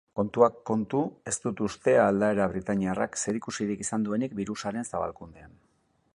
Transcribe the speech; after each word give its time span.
Kontuak 0.19 0.55
kontu, 0.69 1.01
ez 1.31 1.33
du 1.43 1.51
uste 1.67 1.93
aldaera 2.05 2.47
britainiarrak 2.55 3.21
zerikusirik 3.25 3.85
izan 3.87 4.09
duenik 4.09 4.35
birusaren 4.43 4.91
zabalkundean. 4.95 5.55